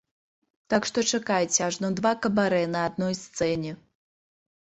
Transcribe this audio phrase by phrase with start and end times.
[0.73, 3.71] Так што чакайце ажно два кабарэ на адной сцэне!